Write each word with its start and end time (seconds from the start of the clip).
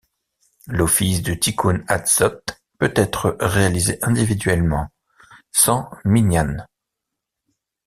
L'office 0.65 1.21
du 1.21 1.39
Tikkoun 1.39 1.85
Hatzot 1.87 2.41
peut 2.79 2.91
être 2.95 3.37
réalisé 3.39 3.99
individuellement, 4.01 4.87
sans 5.51 5.91
minyan. 6.05 6.57